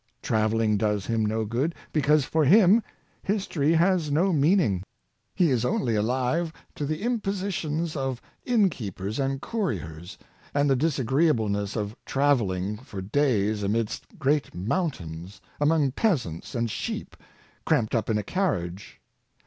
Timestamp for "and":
9.19-9.39, 10.55-10.67, 16.55-16.71